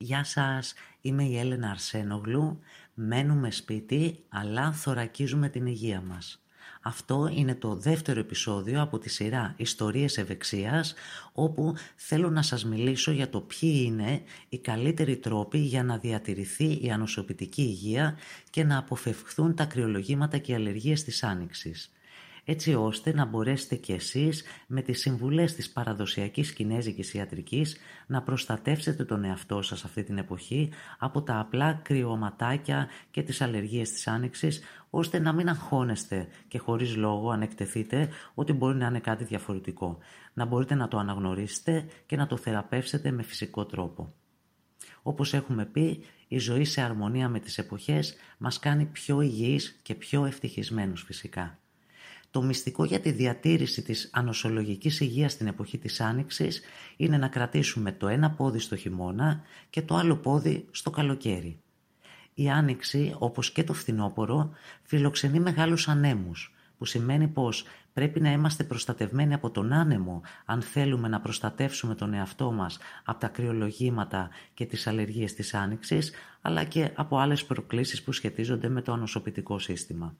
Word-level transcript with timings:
Γεια 0.00 0.24
σας, 0.24 0.74
είμαι 1.00 1.24
η 1.24 1.38
Έλενα 1.38 1.70
Αρσένογλου. 1.70 2.58
Μένουμε 2.94 3.50
σπίτι, 3.50 4.24
αλλά 4.28 4.72
θωρακίζουμε 4.72 5.48
την 5.48 5.66
υγεία 5.66 6.00
μας. 6.00 6.42
Αυτό 6.82 7.30
είναι 7.34 7.54
το 7.54 7.74
δεύτερο 7.74 8.20
επεισόδιο 8.20 8.82
από 8.82 8.98
τη 8.98 9.08
σειρά 9.08 9.54
«Ιστορίες 9.56 10.18
Ευεξίας» 10.18 10.94
όπου 11.32 11.74
θέλω 11.96 12.30
να 12.30 12.42
σας 12.42 12.64
μιλήσω 12.64 13.10
για 13.10 13.28
το 13.28 13.40
ποιοι 13.40 13.82
είναι 13.86 14.22
οι 14.48 14.58
καλύτεροι 14.58 15.16
τρόποι 15.16 15.58
για 15.58 15.84
να 15.84 15.98
διατηρηθεί 15.98 16.78
η 16.84 16.90
ανοσοποιητική 16.90 17.62
υγεία 17.62 18.16
και 18.50 18.64
να 18.64 18.78
αποφευχθούν 18.78 19.54
τα 19.54 19.64
κρυολογήματα 19.64 20.38
και 20.38 20.52
οι 20.52 20.54
αλλεργίες 20.54 21.04
της 21.04 21.22
άνοιξης 21.22 21.92
έτσι 22.50 22.74
ώστε 22.74 23.14
να 23.14 23.24
μπορέσετε 23.24 23.76
κι 23.76 23.92
εσείς 23.92 24.44
με 24.66 24.82
τις 24.82 25.00
συμβουλές 25.00 25.54
της 25.54 25.70
παραδοσιακής 25.70 26.52
κινέζικης 26.52 27.14
ιατρικής 27.14 27.76
να 28.06 28.22
προστατεύσετε 28.22 29.04
τον 29.04 29.24
εαυτό 29.24 29.62
σας 29.62 29.84
αυτή 29.84 30.02
την 30.02 30.18
εποχή 30.18 30.70
από 30.98 31.22
τα 31.22 31.38
απλά 31.38 31.72
κρυωματάκια 31.72 32.88
και 33.10 33.22
τις 33.22 33.40
αλλεργίες 33.40 33.92
της 33.92 34.06
άνοιξης 34.06 34.60
ώστε 34.90 35.18
να 35.18 35.32
μην 35.32 35.48
αγχώνεστε 35.48 36.28
και 36.48 36.58
χωρίς 36.58 36.96
λόγο 36.96 37.30
αν 37.30 37.42
εκτεθείτε 37.42 38.08
ότι 38.34 38.52
μπορεί 38.52 38.76
να 38.76 38.86
είναι 38.86 39.00
κάτι 39.00 39.24
διαφορετικό. 39.24 39.98
Να 40.32 40.44
μπορείτε 40.44 40.74
να 40.74 40.88
το 40.88 40.98
αναγνωρίσετε 40.98 41.86
και 42.06 42.16
να 42.16 42.26
το 42.26 42.36
θεραπεύσετε 42.36 43.10
με 43.10 43.22
φυσικό 43.22 43.66
τρόπο. 43.66 44.14
Όπως 45.02 45.34
έχουμε 45.34 45.64
πει, 45.64 46.04
η 46.28 46.38
ζωή 46.38 46.64
σε 46.64 46.80
αρμονία 46.80 47.28
με 47.28 47.40
τις 47.40 47.58
εποχές 47.58 48.16
μας 48.38 48.58
κάνει 48.58 48.84
πιο 48.84 49.20
υγιείς 49.20 49.78
και 49.82 49.94
πιο 49.94 50.24
ευτυχισμένους 50.24 51.02
φυσικά. 51.02 51.58
Το 52.30 52.42
μυστικό 52.42 52.84
για 52.84 53.00
τη 53.00 53.10
διατήρηση 53.10 53.82
της 53.82 54.10
ανοσολογικής 54.12 55.00
υγείας 55.00 55.32
στην 55.32 55.46
εποχή 55.46 55.78
της 55.78 56.00
Άνοιξης 56.00 56.60
είναι 56.96 57.18
να 57.18 57.28
κρατήσουμε 57.28 57.92
το 57.92 58.08
ένα 58.08 58.30
πόδι 58.30 58.58
στο 58.58 58.76
χειμώνα 58.76 59.42
και 59.70 59.82
το 59.82 59.94
άλλο 59.94 60.16
πόδι 60.16 60.66
στο 60.70 60.90
καλοκαίρι. 60.90 61.60
Η 62.34 62.50
Άνοιξη, 62.50 63.14
όπως 63.18 63.50
και 63.50 63.64
το 63.64 63.72
φθινόπωρο, 63.72 64.50
φιλοξενεί 64.82 65.40
μεγάλους 65.40 65.88
ανέμους, 65.88 66.54
που 66.78 66.84
σημαίνει 66.84 67.28
πως 67.28 67.64
πρέπει 67.92 68.20
να 68.20 68.32
είμαστε 68.32 68.64
προστατευμένοι 68.64 69.34
από 69.34 69.50
τον 69.50 69.72
άνεμο 69.72 70.22
αν 70.44 70.62
θέλουμε 70.62 71.08
να 71.08 71.20
προστατεύσουμε 71.20 71.94
τον 71.94 72.14
εαυτό 72.14 72.52
μας 72.52 72.78
από 73.04 73.20
τα 73.20 73.28
κρυολογήματα 73.28 74.30
και 74.54 74.66
τις 74.66 74.86
αλλεργίες 74.86 75.34
της 75.34 75.54
Άνοιξης, 75.54 76.12
αλλά 76.40 76.64
και 76.64 76.90
από 76.94 77.18
άλλες 77.18 77.44
προκλήσεις 77.44 78.02
που 78.02 78.12
σχετίζονται 78.12 78.68
με 78.68 78.82
το 78.82 78.92
ανοσοποιητικό 78.92 79.58
σύστημα. 79.58 80.16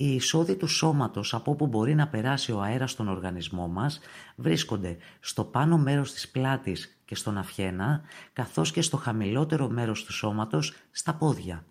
Οι 0.00 0.14
εισόδοι 0.14 0.56
του 0.56 0.66
σώματος 0.66 1.34
από 1.34 1.50
όπου 1.50 1.66
μπορεί 1.66 1.94
να 1.94 2.08
περάσει 2.08 2.52
ο 2.52 2.60
αέρας 2.60 2.90
στον 2.90 3.08
οργανισμό 3.08 3.68
μας 3.68 4.00
βρίσκονται 4.36 4.96
στο 5.20 5.44
πάνω 5.44 5.78
μέρος 5.78 6.12
της 6.12 6.28
πλάτης 6.28 7.00
και 7.04 7.14
στον 7.14 7.38
αυχένα, 7.38 8.00
καθώς 8.32 8.72
και 8.72 8.82
στο 8.82 8.96
χαμηλότερο 8.96 9.68
μέρος 9.68 10.04
του 10.04 10.12
σώματος 10.12 10.74
στα 10.90 11.14
πόδια. 11.14 11.64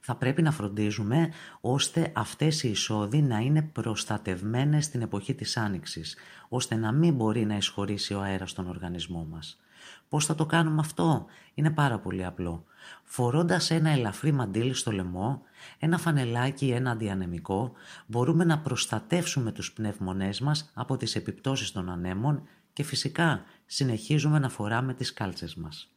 Θα 0.00 0.14
πρέπει 0.14 0.42
να 0.42 0.50
φροντίζουμε 0.50 1.32
ώστε 1.60 2.12
αυτές 2.14 2.62
οι 2.62 2.68
εισόδοι 2.68 3.22
να 3.22 3.38
είναι 3.38 3.62
προστατευμένες 3.62 4.84
στην 4.84 5.02
εποχή 5.02 5.34
της 5.34 5.56
άνοιξης, 5.56 6.16
ώστε 6.48 6.74
να 6.74 6.92
μην 6.92 7.14
μπορεί 7.14 7.44
να 7.44 7.56
εισχωρήσει 7.56 8.14
ο 8.14 8.20
αέρας 8.20 8.50
στον 8.50 8.68
οργανισμό 8.68 9.26
μας. 9.30 9.60
Πώς 10.08 10.26
θα 10.26 10.34
το 10.34 10.46
κάνουμε 10.46 10.80
αυτό; 10.80 11.26
Είναι 11.54 11.70
πάρα 11.70 11.98
πολύ 11.98 12.24
απλό. 12.24 12.64
Φορώντας 13.04 13.70
ένα 13.70 13.90
ελαφρύ 13.90 14.32
μαντίλι 14.32 14.74
στο 14.74 14.92
λαιμό, 14.92 15.42
ένα 15.78 15.98
φανελάκι 15.98 16.66
ή 16.66 16.72
ένα 16.72 16.90
αντιανεμικό, 16.90 17.72
μπορούμε 18.06 18.44
να 18.44 18.58
προστατεύσουμε 18.58 19.52
τους 19.52 19.72
πνευμονές 19.72 20.40
μας 20.40 20.70
από 20.74 20.96
τις 20.96 21.16
επιπτώσεις 21.16 21.72
των 21.72 21.90
ανέμων 21.90 22.48
και 22.72 22.82
φυσικά 22.82 23.44
συνεχίζουμε 23.66 24.38
να 24.38 24.48
φοράμε 24.48 24.94
τις 24.94 25.12
κάλτσες 25.12 25.54
μας. 25.54 25.88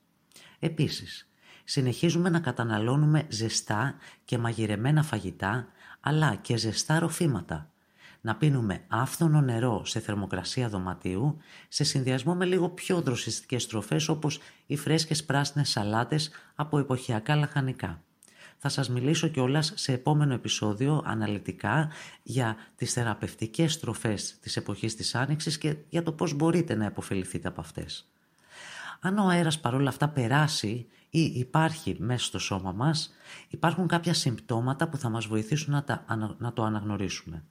Επίσης, 0.60 1.30
συνεχίζουμε 1.64 2.30
να 2.30 2.40
καταναλώνουμε 2.40 3.26
ζεστά 3.30 3.96
και 4.26 4.38
μαγειρεμένα 4.38 5.04
φαγητά, 5.04 5.68
αλλά 6.00 6.36
και 6.36 6.58
ζεστά 6.58 7.00
ροφήματα, 7.00 7.72
να 8.22 8.36
πίνουμε 8.36 8.84
άφθονο 8.88 9.42
νερό 9.42 9.86
σε 9.86 10.00
θερμοκρασία 10.00 10.70
δωματίου 10.70 11.38
σε 11.68 11.84
συνδυασμό 11.84 12.36
με 12.36 12.46
λίγο 12.46 12.70
πιο 12.70 13.02
δροσιστικές 13.02 13.68
τροφές 13.68 14.10
όπως 14.10 14.40
οι 14.66 14.76
φρέσκες 14.76 15.24
πράσινες 15.24 15.70
σαλάτες 15.70 16.32
από 16.56 16.80
εποχιακά 16.80 17.36
λαχανικά. 17.36 18.04
Θα 18.58 18.70
σας 18.70 18.90
μιλήσω 18.90 19.28
κιόλας 19.28 19.72
σε 19.76 19.94
επόμενο 19.94 20.34
επεισόδιο 20.34 21.02
αναλυτικά 21.06 21.92
για 22.24 22.56
τις 22.76 22.94
θεραπευτικές 22.94 23.80
τροφές 23.80 24.38
της 24.40 24.58
εποχής 24.58 24.96
της 24.96 25.16
Άνοιξης 25.16 25.58
και 25.58 25.76
για 25.90 26.04
το 26.04 26.12
πώς 26.12 26.34
μπορείτε 26.34 26.76
να 26.76 26.86
επωφεληθείτε 26.86 27.48
από 27.48 27.62
αυτές. 27.62 28.10
Αν 29.00 29.18
ο 29.18 29.28
αέρας 29.28 29.60
παρόλα 29.60 29.90
αυτά 29.90 30.10
περάσει 30.10 30.88
ή 31.10 31.22
υπάρχει 31.22 31.96
μέσα 32.00 32.26
στο 32.26 32.40
σώμα 32.40 32.72
μας, 32.72 33.14
υπάρχουν 33.50 33.88
κάποια 33.88 34.14
συμπτώματα 34.14 34.90
που 34.90 34.98
θα 34.98 35.10
μας 35.10 35.26
βοηθήσουν 35.26 35.74
να, 35.74 35.84
τα, 35.84 36.06
να 36.38 36.54
το 36.54 36.64
αναγνωρίσουμε. 36.64 37.44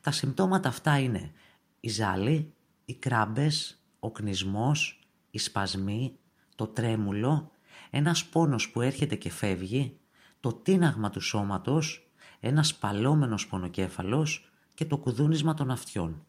Τα 0.00 0.10
συμπτώματα 0.10 0.68
αυτά 0.68 0.98
είναι 0.98 1.32
η 1.80 1.88
ζάλη, 1.88 2.54
οι 2.84 2.94
κράμπες, 2.94 3.82
ο 4.00 4.10
κνισμός, 4.10 5.08
οι 5.30 5.38
σπασμοί, 5.38 6.16
το 6.54 6.66
τρέμουλο, 6.66 7.50
ένας 7.90 8.24
πόνος 8.24 8.70
που 8.70 8.80
έρχεται 8.80 9.14
και 9.14 9.30
φεύγει, 9.30 9.96
το 10.40 10.52
τίναγμα 10.52 11.10
του 11.10 11.20
σώματος, 11.20 12.10
ένας 12.40 12.74
παλόμενος 12.74 13.46
πονοκέφαλος 13.46 14.52
και 14.74 14.84
το 14.84 14.96
κουδούνισμα 14.96 15.54
των 15.54 15.70
αυτιών. 15.70 16.26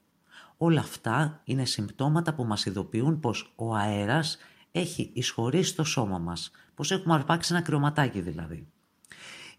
Όλα 0.57 0.79
αυτά 0.79 1.41
είναι 1.43 1.65
συμπτώματα 1.65 2.33
που 2.33 2.43
μας 2.43 2.65
ειδοποιούν 2.65 3.19
πως 3.19 3.53
ο 3.55 3.75
αέρας 3.75 4.37
έχει 4.71 5.11
εισχωρήσει 5.13 5.69
στο 5.69 5.83
σώμα 5.83 6.17
μας, 6.17 6.51
πως 6.75 6.91
έχουμε 6.91 7.13
αρπάξει 7.13 7.53
ένα 7.53 7.63
κρυωματάκι 7.63 8.21
δηλαδή. 8.21 8.67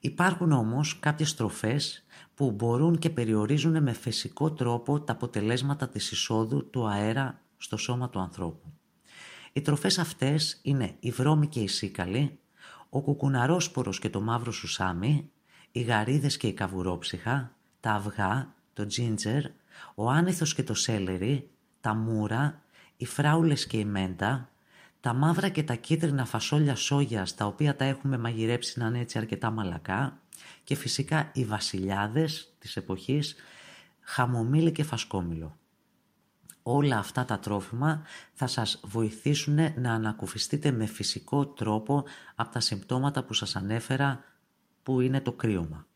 Υπάρχουν 0.04 0.52
όμως 0.52 0.98
κάποιες 0.98 1.34
τροφές 1.34 2.04
που 2.34 2.50
μπορούν 2.50 2.98
και 2.98 3.10
περιορίζουν 3.10 3.82
με 3.82 3.92
φυσικό 3.92 4.52
τρόπο 4.52 5.00
τα 5.00 5.12
αποτελέσματα 5.12 5.88
της 5.88 6.10
εισόδου 6.10 6.70
του 6.70 6.88
αέρα 6.88 7.40
στο 7.56 7.76
σώμα 7.76 8.08
του 8.08 8.18
ανθρώπου. 8.18 8.72
Οι 9.52 9.60
τροφές 9.60 9.98
αυτές 9.98 10.60
είναι 10.62 10.96
η 11.00 11.10
βρώμη 11.10 11.46
και 11.46 11.60
η 11.60 11.66
σίκαλη, 11.66 12.38
ο 12.88 13.00
κουκουναρόσπορος 13.00 13.98
και 13.98 14.10
το 14.10 14.20
μαύρο 14.20 14.52
σουσάμι, 14.52 15.30
οι 15.72 15.80
γαρίδες 15.80 16.36
και 16.36 16.46
η 16.46 16.52
καβουρόψυχα, 16.52 17.56
τα 17.80 17.92
αυγά, 17.92 18.54
το 18.72 18.86
τζίντζερ, 18.86 19.44
ο 19.94 20.10
άνηθος 20.10 20.54
και 20.54 20.62
το 20.62 20.74
σέλερι, 20.74 21.50
τα 21.80 21.94
μούρα, 21.94 22.62
οι 22.96 23.06
φράουλες 23.06 23.66
και 23.66 23.76
η 23.76 23.84
μέντα, 23.84 24.48
τα 25.04 25.12
μαύρα 25.12 25.48
και 25.48 25.62
τα 25.62 25.74
κίτρινα 25.74 26.24
φασόλια 26.24 26.76
σόγιας 26.76 27.34
τα 27.34 27.46
οποία 27.46 27.76
τα 27.76 27.84
έχουμε 27.84 28.18
μαγειρέψει 28.18 28.78
να 28.78 28.86
είναι 28.86 28.98
έτσι 28.98 29.18
αρκετά 29.18 29.50
μαλακά 29.50 30.20
και 30.64 30.74
φυσικά 30.74 31.30
οι 31.32 31.44
βασιλιάδες 31.44 32.54
της 32.58 32.76
εποχής 32.76 33.34
χαμομήλι 34.00 34.72
και 34.72 34.82
φασκόμηλο. 34.82 35.58
Όλα 36.62 36.98
αυτά 36.98 37.24
τα 37.24 37.38
τρόφιμα 37.38 38.02
θα 38.32 38.46
σας 38.46 38.80
βοηθήσουν 38.84 39.54
να 39.76 39.92
ανακουφιστείτε 39.92 40.70
με 40.70 40.86
φυσικό 40.86 41.46
τρόπο 41.46 42.04
από 42.34 42.52
τα 42.52 42.60
συμπτώματα 42.60 43.24
που 43.24 43.34
σας 43.34 43.56
ανέφερα 43.56 44.24
που 44.82 45.00
είναι 45.00 45.20
το 45.20 45.32
κρύωμα. 45.32 45.86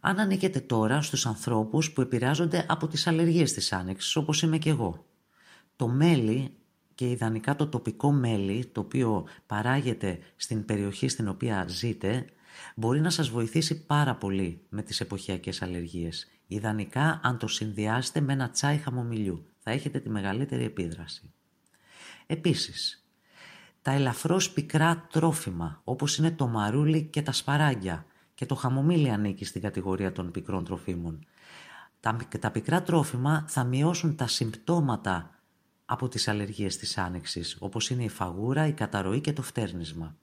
Αν 0.00 0.18
ανήκετε 0.18 0.60
τώρα 0.60 1.02
στους 1.02 1.26
ανθρώπους 1.26 1.92
που 1.92 2.00
επηρεάζονται 2.00 2.66
από 2.68 2.86
τις 2.86 3.06
αλλεργίες 3.06 3.52
της 3.52 3.72
άνοιξης 3.72 4.16
όπως 4.16 4.42
είμαι 4.42 4.58
και 4.58 4.70
εγώ. 4.70 5.06
Το 5.76 5.88
μέλι 5.88 6.57
και 6.98 7.10
ιδανικά 7.10 7.56
το 7.56 7.66
τοπικό 7.66 8.12
μέλι 8.12 8.66
το 8.66 8.80
οποίο 8.80 9.26
παράγεται 9.46 10.18
στην 10.36 10.64
περιοχή 10.64 11.08
στην 11.08 11.28
οποία 11.28 11.64
ζείτε 11.68 12.24
μπορεί 12.74 13.00
να 13.00 13.10
σας 13.10 13.28
βοηθήσει 13.28 13.84
πάρα 13.86 14.14
πολύ 14.14 14.60
με 14.68 14.82
τις 14.82 15.00
εποχιακές 15.00 15.62
αλλεργίες. 15.62 16.28
Ιδανικά 16.46 17.20
αν 17.22 17.38
το 17.38 17.46
συνδυάσετε 17.46 18.20
με 18.20 18.32
ένα 18.32 18.50
τσάι 18.50 18.76
χαμομηλιού 18.76 19.46
θα 19.58 19.70
έχετε 19.70 19.98
τη 19.98 20.08
μεγαλύτερη 20.08 20.64
επίδραση. 20.64 21.32
Επίσης, 22.26 23.08
τα 23.82 23.90
ελαφρώς 23.90 24.50
πικρά 24.50 25.06
τρόφιμα 25.10 25.80
όπως 25.84 26.18
είναι 26.18 26.30
το 26.30 26.46
μαρούλι 26.46 27.02
και 27.02 27.22
τα 27.22 27.32
σπαράγγια 27.32 28.06
και 28.34 28.46
το 28.46 28.54
χαμομήλι 28.54 29.10
ανήκει 29.10 29.44
στην 29.44 29.60
κατηγορία 29.60 30.12
των 30.12 30.30
πικρών 30.30 30.64
τροφίμων. 30.64 31.26
Τα, 32.00 32.16
τα 32.40 32.50
πικρά 32.50 32.82
τρόφιμα 32.82 33.44
θα 33.48 33.64
μειώσουν 33.64 34.16
τα 34.16 34.26
συμπτώματα 34.26 35.37
από 35.90 36.08
τις 36.08 36.28
αλλεργίες 36.28 36.76
της 36.76 36.98
άνοιξης, 36.98 37.56
όπως 37.60 37.90
είναι 37.90 38.04
η 38.04 38.08
φαγούρα, 38.08 38.66
η 38.66 38.72
καταρροή 38.72 39.20
και 39.20 39.32
το 39.32 39.42
φτέρνισμα. 39.42 40.16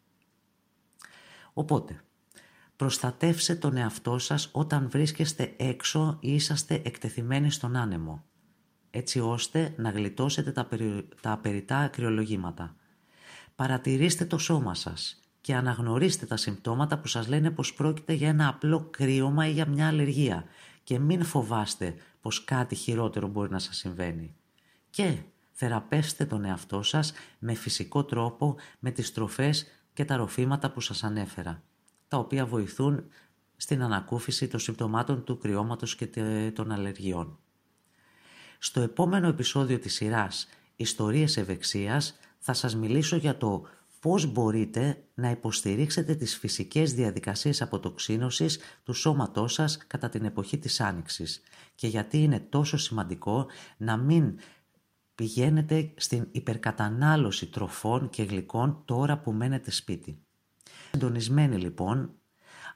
Οπότε, 1.53 2.01
προστατεύσε 2.75 3.55
τον 3.55 3.77
εαυτό 3.77 4.17
σας 4.17 4.49
όταν 4.51 4.89
βρίσκεστε 4.89 5.53
έξω 5.57 6.17
ή 6.19 6.33
είσαστε 6.33 6.81
εκτεθειμένοι 6.85 7.51
στον 7.51 7.75
άνεμο, 7.75 8.23
έτσι 8.89 9.19
ώστε 9.19 9.73
να 9.77 9.89
γλιτώσετε 9.89 10.51
τα, 10.51 10.65
περι... 10.65 11.07
τα 11.21 11.37
περιτά 11.37 11.77
ακριολογήματα. 11.77 12.75
Παρατηρήστε 13.55 14.25
το 14.25 14.37
σώμα 14.37 14.75
σας 14.75 15.19
και 15.41 15.55
αναγνωρίστε 15.55 16.25
τα 16.25 16.37
συμπτώματα 16.37 16.99
που 16.99 17.07
σας 17.07 17.27
λένε 17.27 17.51
πως 17.51 17.73
πρόκειται 17.73 18.13
για 18.13 18.29
ένα 18.29 18.47
απλό 18.47 18.87
κρύωμα 18.89 19.47
ή 19.47 19.51
για 19.51 19.67
μια 19.67 19.87
αλλεργία 19.87 20.45
και 20.83 20.99
μην 20.99 21.23
φοβάστε 21.23 21.95
πως 22.21 22.43
κάτι 22.43 22.75
χειρότερο 22.75 23.27
μπορεί 23.27 23.51
να 23.51 23.59
σας 23.59 23.77
συμβαίνει. 23.77 24.35
Και 24.89 25.17
Θεραπεύστε 25.57 26.25
τον 26.25 26.45
εαυτό 26.45 26.83
σας 26.83 27.13
με 27.39 27.53
φυσικό 27.53 28.03
τρόπο 28.03 28.55
με 28.79 28.91
τις 28.91 29.13
τροφές 29.13 29.65
και 29.93 30.05
τα 30.05 30.15
ροφήματα 30.15 30.71
που 30.71 30.81
σας 30.81 31.03
ανέφερα, 31.03 31.63
τα 32.07 32.17
οποία 32.17 32.45
βοηθούν 32.45 33.05
στην 33.55 33.81
ανακούφιση 33.81 34.47
των 34.47 34.59
συμπτωμάτων 34.59 35.23
του 35.23 35.37
κρυώματος 35.37 35.95
και 35.95 36.07
των 36.55 36.71
αλλεργιών. 36.71 37.39
Στο 38.59 38.81
επόμενο 38.81 39.27
επεισόδιο 39.27 39.79
της 39.79 39.93
σειράς 39.93 40.47
«Ιστορίες 40.75 41.37
ευεξίας» 41.37 42.19
θα 42.39 42.53
σας 42.53 42.75
μιλήσω 42.75 43.15
για 43.15 43.37
το 43.37 43.67
πώς 43.99 44.31
μπορείτε 44.31 45.03
να 45.13 45.29
υποστηρίξετε 45.29 46.15
τις 46.15 46.37
φυσικές 46.37 46.93
διαδικασίες 46.93 47.61
αποτοξίνωσης 47.61 48.59
του 48.83 48.93
σώματός 48.93 49.53
σας 49.53 49.77
κατά 49.87 50.09
την 50.09 50.25
εποχή 50.25 50.57
της 50.57 50.81
Άνοιξης 50.81 51.41
και 51.75 51.87
γιατί 51.87 52.17
είναι 52.17 52.39
τόσο 52.39 52.77
σημαντικό 52.77 53.47
να 53.77 53.97
μην 53.97 54.39
πηγαίνετε 55.15 55.93
στην 55.95 56.27
υπερκατανάλωση 56.31 57.45
τροφών 57.45 58.09
και 58.09 58.23
γλυκών 58.23 58.81
τώρα 58.85 59.17
που 59.17 59.31
μένετε 59.31 59.71
σπίτι. 59.71 60.19
Συντονισμένοι 60.91 61.57
λοιπόν, 61.57 62.13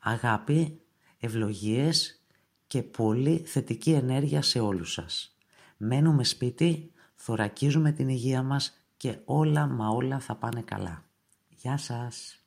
αγάπη, 0.02 0.82
ευλογίες 1.20 2.24
και 2.68 2.84
πολύ 2.84 3.38
θετική 3.38 3.92
ενέργεια 3.92 4.42
σε 4.42 4.60
όλους 4.60 4.92
σας. 4.92 5.38
Μένουμε 5.78 6.24
σπίτι, 6.24 6.92
θωρακίζουμε 7.16 7.92
την 7.92 8.10
υγεία 8.10 8.44
μας 8.44 8.74
και 8.98 9.18
όλα 9.26 9.68
μα 9.68 9.90
όλα 9.90 10.20
θα 10.20 10.36
πάνε 10.36 10.62
καλά. 10.62 11.04
Γεια 11.50 11.78
σας! 11.78 12.44